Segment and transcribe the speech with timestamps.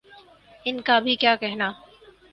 [0.65, 1.71] ان کا بھی کیا کہنا۔